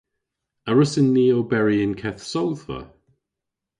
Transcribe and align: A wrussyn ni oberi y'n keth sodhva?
A 0.69 0.71
wrussyn 0.73 1.07
ni 1.15 1.25
oberi 1.39 1.77
y'n 1.83 1.93
keth 2.01 2.21
sodhva? 2.31 2.79